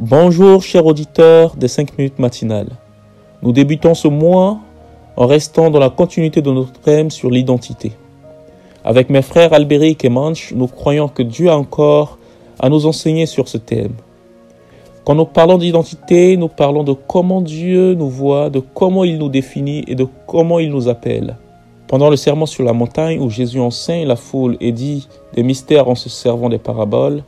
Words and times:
Bonjour 0.00 0.62
chers 0.62 0.86
auditeurs 0.86 1.56
des 1.56 1.66
5 1.66 1.98
minutes 1.98 2.20
matinales. 2.20 2.70
Nous 3.42 3.50
débutons 3.50 3.94
ce 3.94 4.06
mois 4.06 4.60
en 5.16 5.26
restant 5.26 5.70
dans 5.70 5.80
la 5.80 5.90
continuité 5.90 6.40
de 6.40 6.52
notre 6.52 6.78
thème 6.80 7.10
sur 7.10 7.30
l'identité. 7.30 7.90
Avec 8.84 9.10
mes 9.10 9.22
frères 9.22 9.52
Albéric 9.52 10.04
et 10.04 10.08
Manche, 10.08 10.52
nous 10.54 10.68
croyons 10.68 11.08
que 11.08 11.24
Dieu 11.24 11.50
a 11.50 11.58
encore 11.58 12.16
à 12.60 12.68
nous 12.68 12.86
enseigner 12.86 13.26
sur 13.26 13.48
ce 13.48 13.58
thème. 13.58 13.94
Quand 15.04 15.16
nous 15.16 15.24
parlons 15.24 15.58
d'identité, 15.58 16.36
nous 16.36 16.46
parlons 16.46 16.84
de 16.84 16.92
comment 16.92 17.40
Dieu 17.40 17.94
nous 17.94 18.08
voit, 18.08 18.50
de 18.50 18.60
comment 18.60 19.02
il 19.02 19.18
nous 19.18 19.28
définit 19.28 19.82
et 19.88 19.96
de 19.96 20.06
comment 20.28 20.60
il 20.60 20.70
nous 20.70 20.88
appelle. 20.88 21.36
Pendant 21.88 22.08
le 22.08 22.14
serment 22.14 22.46
sur 22.46 22.62
la 22.62 22.72
montagne 22.72 23.18
où 23.18 23.30
Jésus 23.30 23.58
enseigne 23.58 24.06
la 24.06 24.14
foule 24.14 24.58
et 24.60 24.70
dit 24.70 25.08
des 25.34 25.42
mystères 25.42 25.88
en 25.88 25.96
se 25.96 26.08
servant 26.08 26.50
des 26.50 26.58
paraboles, 26.58 27.24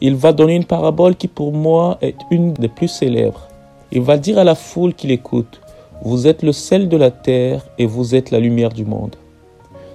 il 0.00 0.14
va 0.14 0.32
donner 0.32 0.54
une 0.54 0.64
parabole 0.64 1.16
qui 1.16 1.28
pour 1.28 1.52
moi 1.52 1.98
est 2.00 2.16
une 2.30 2.52
des 2.52 2.68
plus 2.68 2.88
célèbres. 2.88 3.48
Il 3.90 4.02
va 4.02 4.18
dire 4.18 4.38
à 4.38 4.44
la 4.44 4.54
foule 4.54 4.94
qui 4.94 5.06
l'écoute, 5.06 5.60
vous 6.02 6.26
êtes 6.26 6.42
le 6.42 6.52
sel 6.52 6.88
de 6.88 6.96
la 6.96 7.10
terre 7.10 7.66
et 7.78 7.86
vous 7.86 8.14
êtes 8.14 8.30
la 8.30 8.38
lumière 8.38 8.72
du 8.72 8.84
monde. 8.84 9.16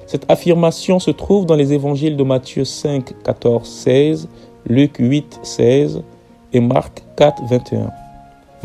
Cette 0.08 0.30
affirmation 0.30 1.00
se 1.00 1.12
trouve 1.12 1.46
dans 1.46 1.56
les 1.56 1.74
évangiles 1.74 2.18
de 2.18 2.24
Matthieu 2.24 2.66
5, 2.66 3.24
14, 3.24 3.68
16, 3.68 4.28
Luc 4.68 4.98
8, 5.00 5.40
16 5.44 6.04
et 6.54 6.60
Marc 6.60 7.04
4, 7.16 7.44
21. 7.50 7.92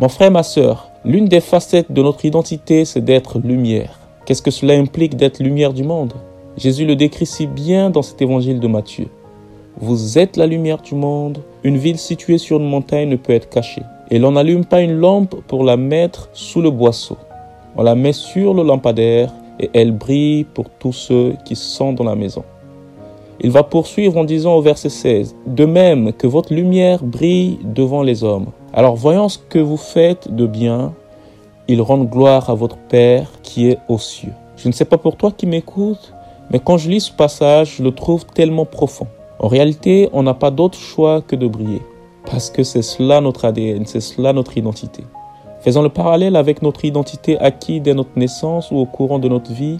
Mon 0.00 0.08
frère, 0.08 0.30
ma 0.30 0.42
sœur, 0.42 0.90
l'une 1.04 1.26
des 1.26 1.40
facettes 1.40 1.90
de 1.90 2.02
notre 2.02 2.24
identité, 2.24 2.84
c'est 2.84 3.04
d'être 3.04 3.38
lumière. 3.38 3.98
Qu'est-ce 4.24 4.42
que 4.42 4.50
cela 4.50 4.74
implique 4.74 5.16
d'être 5.16 5.42
lumière 5.42 5.72
du 5.72 5.84
monde? 5.84 6.12
Jésus 6.56 6.84
le 6.84 6.96
décrit 6.96 7.26
si 7.26 7.46
bien 7.46 7.88
dans 7.88 8.02
cet 8.02 8.20
évangile 8.20 8.60
de 8.60 8.68
Matthieu. 8.68 9.08
Vous 9.80 10.18
êtes 10.18 10.36
la 10.36 10.48
lumière 10.48 10.82
du 10.82 10.96
monde. 10.96 11.38
Une 11.62 11.76
ville 11.76 11.98
située 11.98 12.38
sur 12.38 12.58
une 12.58 12.68
montagne 12.68 13.10
ne 13.10 13.14
peut 13.14 13.32
être 13.32 13.48
cachée. 13.48 13.84
Et 14.10 14.18
l'on 14.18 14.32
n'allume 14.32 14.64
pas 14.64 14.80
une 14.80 14.96
lampe 14.96 15.36
pour 15.46 15.62
la 15.62 15.76
mettre 15.76 16.30
sous 16.32 16.60
le 16.60 16.72
boisseau. 16.72 17.16
On 17.76 17.84
la 17.84 17.94
met 17.94 18.12
sur 18.12 18.54
le 18.54 18.64
lampadaire 18.64 19.32
et 19.60 19.70
elle 19.74 19.92
brille 19.92 20.42
pour 20.42 20.68
tous 20.68 20.92
ceux 20.92 21.36
qui 21.44 21.54
sont 21.54 21.92
dans 21.92 22.02
la 22.02 22.16
maison. 22.16 22.42
Il 23.40 23.52
va 23.52 23.62
poursuivre 23.62 24.16
en 24.16 24.24
disant 24.24 24.56
au 24.56 24.62
verset 24.62 24.88
16, 24.88 25.36
De 25.46 25.64
même 25.64 26.12
que 26.12 26.26
votre 26.26 26.52
lumière 26.52 27.04
brille 27.04 27.60
devant 27.62 28.02
les 28.02 28.24
hommes. 28.24 28.46
Alors 28.72 28.96
voyons 28.96 29.28
ce 29.28 29.38
que 29.38 29.60
vous 29.60 29.76
faites 29.76 30.34
de 30.34 30.46
bien, 30.46 30.92
ils 31.68 31.82
rendent 31.82 32.10
gloire 32.10 32.50
à 32.50 32.54
votre 32.54 32.78
Père 32.78 33.30
qui 33.44 33.68
est 33.68 33.78
aux 33.88 33.98
cieux. 33.98 34.32
Je 34.56 34.66
ne 34.66 34.72
sais 34.72 34.86
pas 34.86 34.98
pour 34.98 35.16
toi 35.16 35.30
qui 35.30 35.46
m'écoutes, 35.46 36.14
mais 36.50 36.58
quand 36.58 36.78
je 36.78 36.90
lis 36.90 37.02
ce 37.02 37.12
passage, 37.12 37.76
je 37.76 37.84
le 37.84 37.92
trouve 37.92 38.26
tellement 38.26 38.64
profond. 38.64 39.06
En 39.40 39.46
réalité, 39.48 40.08
on 40.12 40.24
n'a 40.24 40.34
pas 40.34 40.50
d'autre 40.50 40.78
choix 40.78 41.22
que 41.22 41.36
de 41.36 41.46
briller, 41.46 41.82
parce 42.26 42.50
que 42.50 42.64
c'est 42.64 42.82
cela 42.82 43.20
notre 43.20 43.44
ADN, 43.44 43.86
c'est 43.86 44.00
cela 44.00 44.32
notre 44.32 44.58
identité. 44.58 45.04
Faisons 45.60 45.82
le 45.82 45.88
parallèle 45.88 46.34
avec 46.34 46.60
notre 46.60 46.84
identité 46.84 47.38
acquise 47.38 47.82
dès 47.82 47.94
notre 47.94 48.16
naissance 48.16 48.70
ou 48.72 48.78
au 48.78 48.86
courant 48.86 49.20
de 49.20 49.28
notre 49.28 49.52
vie, 49.52 49.78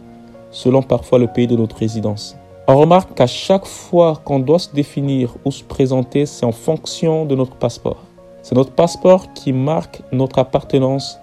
selon 0.51 0.83
parfois 0.83 1.19
le 1.19 1.27
pays 1.27 1.48
de 1.48 1.56
notre 1.56 1.77
résidence. 1.77 2.36
On 2.69 2.77
remarque 2.77 3.14
qu'à 3.14 3.27
chaque 3.27 3.67
fois 3.67 4.20
qu'on 4.25 4.39
doit 4.39 4.59
se 4.59 4.73
définir 4.73 5.34
ou 5.45 5.51
se 5.51 5.64
présenter, 5.64 6.27
c'est 6.27 6.47
en 6.47 6.53
fonction 6.53 7.25
de 7.25 7.34
notre 7.34 7.56
passeport. 7.56 8.05
C'est 8.42 8.55
notre 8.55 8.73
passeport 8.73 9.33
qui 9.33 9.53
marque 9.53 10.03
notre 10.12 10.39
appartenance 10.39 11.19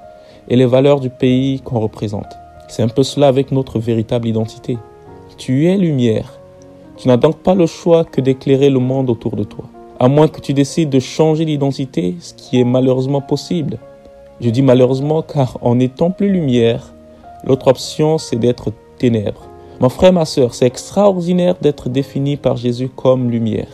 et 0.50 0.56
les 0.56 0.66
valeurs 0.66 1.00
du 1.00 1.10
pays 1.10 1.62
qu'on 1.62 1.80
représente. 1.80 2.38
C'est 2.68 2.84
un 2.84 2.88
peu 2.88 3.04
cela 3.04 3.28
avec 3.28 3.52
notre 3.52 3.80
véritable 3.80 4.28
identité. 4.28 4.78
Tu 5.38 5.68
es 5.68 5.78
lumière, 5.78 6.40
tu 6.98 7.08
n'as 7.08 7.18
donc 7.18 7.38
pas 7.38 7.56
le 7.56 7.66
choix 7.66 8.04
que 8.04 8.22
d'éclairer 8.22 8.70
le 8.70 8.80
monde 8.80 9.10
autour 9.10 9.36
de 9.36 9.44
toi. 9.44 9.66
À 10.00 10.08
moins 10.08 10.28
que 10.28 10.42
tu 10.42 10.54
décides 10.54 10.90
de 10.90 11.00
changer 11.00 11.46
d'identité, 11.46 12.16
ce 12.20 12.34
qui 12.34 12.60
est 12.60 12.66
malheureusement 12.66 13.22
possible. 13.22 13.78
Je 14.42 14.50
dis 14.50 14.62
malheureusement 14.62 15.22
car 15.22 15.58
en 15.62 15.76
n'étant 15.76 16.12
plus 16.12 16.30
lumière, 16.30 16.94
l'autre 17.46 17.68
option 17.68 18.18
c'est 18.18 18.36
d'être 18.36 18.72
ténèbres. 18.98 19.48
Mon 19.80 19.90
frère, 19.90 20.14
ma 20.14 20.26
soeur, 20.26 20.54
c'est 20.54 20.66
extraordinaire 20.66 21.56
d'être 21.62 21.90
défini 21.90 22.38
par 22.38 22.56
Jésus 22.56 22.88
comme 22.88 23.30
lumière. 23.30 23.68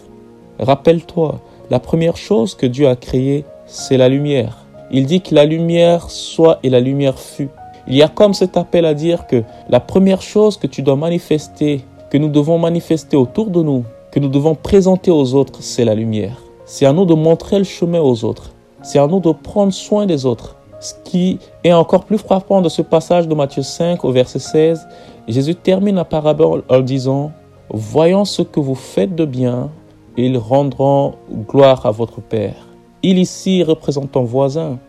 Rappelle-toi, 0.59 1.39
la 1.69 1.79
première 1.79 2.17
chose 2.17 2.55
que 2.55 2.65
Dieu 2.65 2.87
a 2.87 2.95
créée, 2.95 3.45
c'est 3.67 3.97
la 3.97 4.09
lumière. 4.09 4.65
Il 4.91 5.05
dit 5.05 5.21
que 5.21 5.35
la 5.35 5.45
lumière 5.45 6.09
soit 6.09 6.59
et 6.63 6.69
la 6.69 6.79
lumière 6.79 7.19
fut. 7.19 7.49
Il 7.87 7.95
y 7.95 8.03
a 8.03 8.07
comme 8.07 8.33
cet 8.33 8.57
appel 8.57 8.85
à 8.85 8.93
dire 8.93 9.27
que 9.27 9.43
la 9.69 9.79
première 9.79 10.21
chose 10.21 10.57
que 10.57 10.67
tu 10.67 10.81
dois 10.81 10.95
manifester 10.95 11.81
que 12.11 12.17
nous 12.17 12.27
devons 12.27 12.59
manifester 12.59 13.15
autour 13.15 13.49
de 13.49 13.63
nous, 13.63 13.85
que 14.11 14.19
nous 14.19 14.27
devons 14.27 14.53
présenter 14.53 15.09
aux 15.09 15.33
autres, 15.33 15.63
c'est 15.63 15.85
la 15.85 15.95
lumière. 15.95 16.37
C'est 16.65 16.85
à 16.85 16.91
nous 16.91 17.05
de 17.05 17.13
montrer 17.13 17.57
le 17.57 17.63
chemin 17.63 18.01
aux 18.01 18.25
autres. 18.25 18.51
C'est 18.83 18.99
à 18.99 19.07
nous 19.07 19.21
de 19.21 19.31
prendre 19.31 19.71
soin 19.71 20.05
des 20.05 20.25
autres. 20.25 20.57
Ce 20.81 20.93
qui 21.05 21.39
est 21.63 21.71
encore 21.71 22.03
plus 22.03 22.17
frappant 22.17 22.61
de 22.61 22.67
ce 22.67 22.81
passage 22.81 23.29
de 23.29 23.33
Matthieu 23.33 23.63
5 23.63 24.03
au 24.03 24.11
verset 24.11 24.39
16, 24.39 24.87
Jésus 25.29 25.55
termine 25.55 25.95
la 25.95 26.03
parabole 26.03 26.63
en 26.69 26.81
disant, 26.81 27.31
Voyons 27.69 28.25
ce 28.25 28.41
que 28.41 28.59
vous 28.59 28.75
faites 28.75 29.15
de 29.15 29.23
bien, 29.23 29.69
ils 30.17 30.37
rendront 30.37 31.13
gloire 31.47 31.85
à 31.85 31.91
votre 31.91 32.19
Père. 32.19 32.67
Il 33.03 33.19
ici 33.19 33.63
représente 33.63 34.11
ton 34.11 34.23
voisin. 34.23 34.79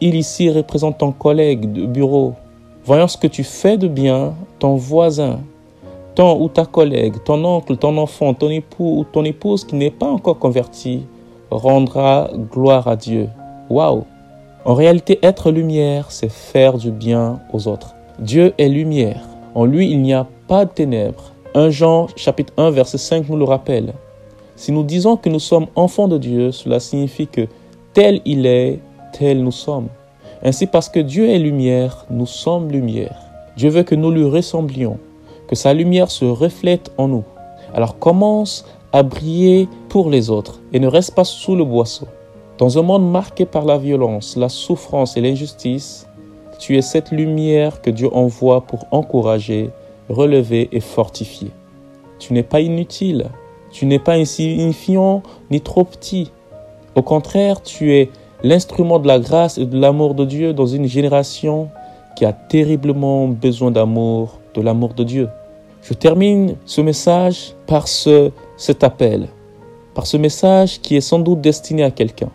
Il 0.00 0.16
ici 0.16 0.50
représente 0.50 0.98
ton 0.98 1.12
collègue 1.12 1.72
de 1.72 1.86
bureau. 1.86 2.34
Voyons 2.84 3.06
ce 3.06 3.16
que 3.16 3.28
tu 3.28 3.44
fais 3.44 3.78
de 3.78 3.86
bien, 3.86 4.34
ton 4.58 4.74
voisin, 4.74 5.38
ton 6.16 6.42
ou 6.42 6.48
ta 6.48 6.64
collègue, 6.64 7.22
ton 7.24 7.44
oncle, 7.44 7.76
ton 7.76 7.96
enfant, 7.98 8.34
ton 8.34 8.48
époux 8.48 8.98
ou 8.98 9.04
ton 9.04 9.22
épouse 9.24 9.64
qui 9.64 9.76
n'est 9.76 9.90
pas 9.90 10.06
encore 10.06 10.38
converti 10.38 11.04
rendra 11.50 12.30
gloire 12.50 12.88
à 12.88 12.96
Dieu. 12.96 13.28
Waouh! 13.70 14.04
En 14.64 14.74
réalité, 14.74 15.20
être 15.22 15.52
lumière, 15.52 16.10
c'est 16.10 16.30
faire 16.30 16.78
du 16.78 16.90
bien 16.90 17.40
aux 17.52 17.68
autres. 17.68 17.94
Dieu 18.18 18.54
est 18.58 18.68
lumière. 18.68 19.22
En 19.54 19.66
lui, 19.66 19.90
il 19.90 20.00
n'y 20.02 20.14
a 20.14 20.26
pas 20.48 20.64
de 20.64 20.70
ténèbres. 20.70 21.32
1 21.54 21.70
Jean 21.70 22.08
chapitre 22.16 22.52
1 22.56 22.70
verset 22.70 22.98
5 22.98 23.28
nous 23.28 23.36
le 23.36 23.44
rappelle. 23.44 23.92
Si 24.56 24.72
nous 24.72 24.82
disons 24.82 25.16
que 25.16 25.28
nous 25.28 25.38
sommes 25.38 25.66
enfants 25.76 26.08
de 26.08 26.18
Dieu, 26.18 26.50
cela 26.50 26.80
signifie 26.80 27.26
que 27.26 27.46
tel 27.92 28.22
il 28.24 28.46
est, 28.46 28.80
tel 29.12 29.42
nous 29.42 29.52
sommes. 29.52 29.88
Ainsi 30.42 30.66
parce 30.66 30.88
que 30.88 31.00
Dieu 31.00 31.28
est 31.28 31.38
lumière, 31.38 32.06
nous 32.10 32.26
sommes 32.26 32.70
lumière. 32.70 33.16
Dieu 33.56 33.68
veut 33.68 33.82
que 33.82 33.94
nous 33.94 34.10
lui 34.10 34.24
ressemblions 34.24 34.98
que 35.48 35.54
sa 35.54 35.74
lumière 35.74 36.10
se 36.10 36.24
reflète 36.24 36.92
en 36.98 37.08
nous. 37.08 37.24
Alors 37.74 37.98
commence 37.98 38.64
à 38.92 39.02
briller 39.02 39.68
pour 39.88 40.10
les 40.10 40.30
autres 40.30 40.60
et 40.72 40.80
ne 40.80 40.88
reste 40.88 41.14
pas 41.14 41.24
sous 41.24 41.56
le 41.56 41.64
boisseau. 41.64 42.06
Dans 42.58 42.78
un 42.78 42.82
monde 42.82 43.10
marqué 43.10 43.44
par 43.44 43.64
la 43.64 43.76
violence, 43.76 44.36
la 44.36 44.48
souffrance 44.48 45.16
et 45.16 45.20
l'injustice, 45.20 46.06
tu 46.58 46.78
es 46.78 46.82
cette 46.82 47.10
lumière 47.10 47.82
que 47.82 47.90
Dieu 47.90 48.08
envoie 48.14 48.62
pour 48.62 48.86
encourager, 48.90 49.70
relever 50.08 50.68
et 50.72 50.80
fortifier. 50.80 51.50
Tu 52.18 52.32
n'es 52.32 52.42
pas 52.42 52.60
inutile, 52.60 53.26
tu 53.70 53.84
n'es 53.84 53.98
pas 53.98 54.14
insignifiant 54.14 55.22
ni 55.50 55.60
trop 55.60 55.84
petit. 55.84 56.30
Au 56.94 57.02
contraire, 57.02 57.62
tu 57.62 57.92
es 57.92 58.10
l'instrument 58.42 58.98
de 58.98 59.06
la 59.06 59.18
grâce 59.18 59.58
et 59.58 59.66
de 59.66 59.78
l'amour 59.78 60.14
de 60.14 60.24
Dieu 60.24 60.54
dans 60.54 60.66
une 60.66 60.86
génération 60.86 61.68
qui 62.16 62.24
a 62.24 62.32
terriblement 62.32 63.28
besoin 63.28 63.70
d'amour 63.70 64.38
de 64.56 64.62
l'amour 64.62 64.94
de 64.94 65.04
Dieu. 65.04 65.28
Je 65.82 65.94
termine 65.94 66.56
ce 66.64 66.80
message 66.80 67.54
par 67.66 67.86
ce, 67.86 68.30
cet 68.56 68.82
appel, 68.82 69.28
par 69.94 70.06
ce 70.06 70.16
message 70.16 70.80
qui 70.80 70.96
est 70.96 71.00
sans 71.00 71.20
doute 71.20 71.40
destiné 71.40 71.84
à 71.84 71.90
quelqu'un. 71.90 72.30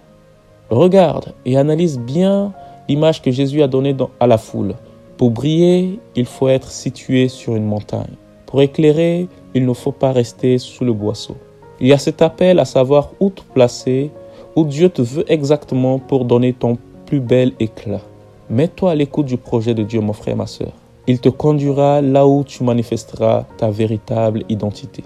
Regarde 0.70 1.34
et 1.46 1.58
analyse 1.58 2.00
bien 2.00 2.54
l'image 2.88 3.22
que 3.22 3.32
Jésus 3.32 3.62
a 3.62 3.68
donnée 3.68 3.96
à 4.20 4.28
la 4.28 4.38
foule. 4.38 4.76
Pour 5.18 5.32
briller, 5.32 6.00
il 6.16 6.26
faut 6.26 6.48
être 6.48 6.72
situé 6.72 7.28
sur 7.28 7.56
une 7.56 7.66
montagne. 7.66 8.16
Pour 8.46 8.62
éclairer, 8.62 9.28
il 9.53 9.66
ne 9.66 9.74
faut 9.74 9.92
pas 9.92 10.12
rester 10.12 10.58
sous 10.58 10.86
le 10.86 10.94
boisseau. 10.94 11.36
Il 11.80 11.88
y 11.88 11.94
a 11.94 11.98
cet 11.98 12.22
appel 12.22 12.59
à 12.59 12.66
savoir 12.66 13.12
où 13.20 13.30
te 13.30 13.42
placer, 13.53 14.12
où 14.56 14.64
Dieu 14.64 14.90
te 14.90 15.02
veut 15.02 15.26
exactement 15.32 16.00
pour 16.00 16.26
donner 16.26 16.53
ton 16.53 16.78
plus 17.06 17.20
bel 17.20 17.53
éclat. 17.59 18.02
Mets-toi 18.50 18.91
à 18.91 18.96
l'écoute 18.96 19.26
du 19.26 19.38
projet 19.38 19.74
de 19.74 19.84
Dieu, 19.84 20.02
mon 20.02 20.14
frère, 20.14 20.35
ma 20.35 20.47
soeur. 20.47 20.74
Il 21.11 21.19
te 21.19 21.28
conduira 21.28 21.99
là 21.99 22.25
où 22.25 22.46
tu 22.46 22.63
manifesteras 22.63 23.43
ta 23.58 23.69
véritable 23.69 24.46
identité. 24.47 25.03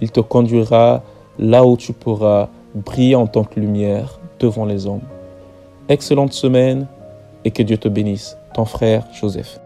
Il 0.00 0.10
te 0.10 0.18
conduira 0.18 1.04
là 1.38 1.64
où 1.64 1.76
tu 1.76 1.92
pourras 1.92 2.48
briller 2.74 3.14
en 3.14 3.28
tant 3.28 3.44
que 3.44 3.60
lumière 3.60 4.18
devant 4.40 4.64
les 4.64 4.84
hommes. 4.84 5.06
Excellente 5.88 6.32
semaine 6.32 6.88
et 7.44 7.52
que 7.52 7.62
Dieu 7.62 7.78
te 7.78 7.86
bénisse. 7.86 8.36
Ton 8.52 8.64
frère 8.64 9.06
Joseph. 9.12 9.60